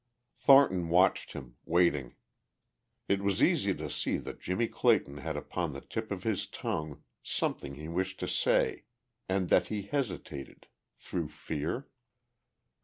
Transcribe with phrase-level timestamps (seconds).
[0.39, 2.15] Thornton watched him, waiting.
[3.07, 7.03] It was easy to see that Jimmie Clayton had upon the tip of his tongue
[7.21, 8.85] something he wished to say,
[9.29, 10.65] and that he hesitated...
[10.95, 11.87] through fear?